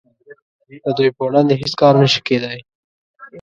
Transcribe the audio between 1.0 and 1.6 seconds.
په وړاندې